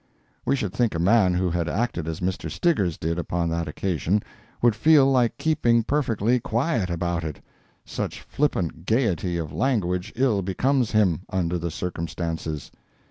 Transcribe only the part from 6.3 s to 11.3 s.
quiet about it. Such flippant gayety of language ill becomes him,